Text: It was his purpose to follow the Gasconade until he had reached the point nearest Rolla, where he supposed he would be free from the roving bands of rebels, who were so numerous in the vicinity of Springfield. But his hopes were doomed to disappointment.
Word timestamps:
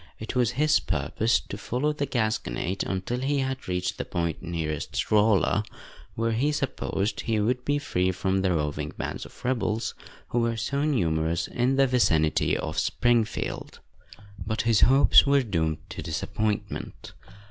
It 0.17 0.35
was 0.35 0.53
his 0.53 0.79
purpose 0.79 1.39
to 1.41 1.59
follow 1.59 1.93
the 1.93 2.07
Gasconade 2.07 2.81
until 2.83 3.19
he 3.19 3.37
had 3.37 3.67
reached 3.67 3.99
the 3.99 4.03
point 4.03 4.41
nearest 4.41 5.11
Rolla, 5.11 5.63
where 6.15 6.31
he 6.31 6.51
supposed 6.51 7.21
he 7.21 7.39
would 7.39 7.63
be 7.63 7.77
free 7.77 8.11
from 8.11 8.41
the 8.41 8.51
roving 8.51 8.93
bands 8.97 9.27
of 9.27 9.45
rebels, 9.45 9.93
who 10.29 10.39
were 10.39 10.57
so 10.57 10.83
numerous 10.85 11.47
in 11.47 11.75
the 11.75 11.85
vicinity 11.85 12.57
of 12.57 12.79
Springfield. 12.79 13.79
But 14.43 14.63
his 14.63 14.81
hopes 14.81 15.27
were 15.27 15.43
doomed 15.43 15.87
to 15.91 16.01
disappointment. 16.01 17.13